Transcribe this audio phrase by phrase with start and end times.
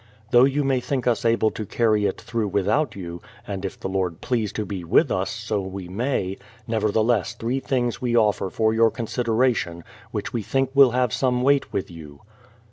[0.31, 3.87] Though you may think us able to carry it through without you,— and if the
[3.87, 8.73] Lord please to be with us, so Ave may,— nevertheless three things we offer for
[8.73, 12.21] j our consideration, which we think will have some weight with you.